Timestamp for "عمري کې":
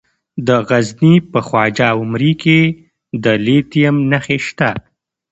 1.99-2.59